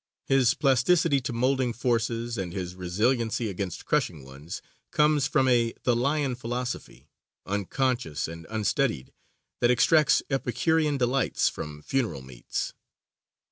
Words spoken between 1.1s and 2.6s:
to moulding forces and